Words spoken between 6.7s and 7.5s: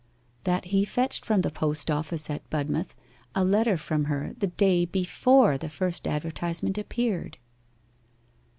appeared.